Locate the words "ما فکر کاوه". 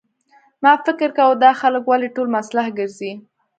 0.63-1.35